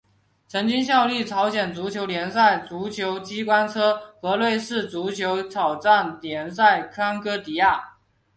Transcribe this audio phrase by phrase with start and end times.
[0.47, 7.97] 曾经效力朝鲜足球联赛足球队机关车和瑞士足球挑战联赛康戈迪亚。